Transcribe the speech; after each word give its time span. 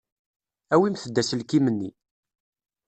Awimt-d 0.73 1.21
aselkim-nni. 1.21 1.91